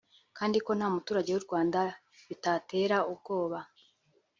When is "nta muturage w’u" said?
0.77-1.45